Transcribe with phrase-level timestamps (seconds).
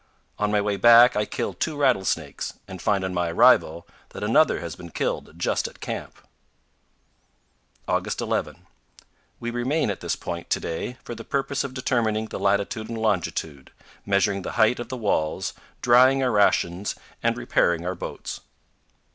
[0.39, 4.59] On my way back I kill two rattlesnakes, and find on my arrival that another
[4.59, 6.15] has been killed just at camp.
[7.87, 8.65] August 11.
[9.39, 12.97] We remain at this point to day for the purpose of determining the latitude and
[12.97, 13.69] longitude,
[14.03, 15.53] measuring the height of the walls,
[15.83, 18.41] drying our rations, and repairing our boats.